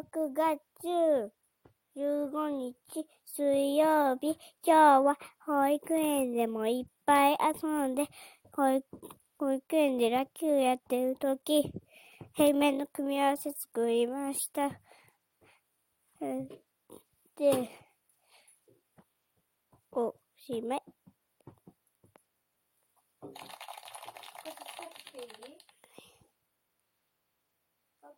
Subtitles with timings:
[0.00, 1.30] 6月
[1.94, 2.74] 15日
[3.26, 8.06] 水曜日、今日は保育園でもいっぱい遊んで、
[8.52, 8.86] 保育
[9.36, 11.70] 保育園でラッキーやってるとき、
[12.32, 14.70] 平面の組み合わせ作りました。
[17.36, 17.68] で、
[19.92, 20.82] おしまい。